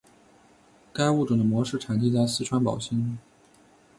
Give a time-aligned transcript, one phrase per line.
[0.91, 3.19] 该物种的模式产地在四川宝兴。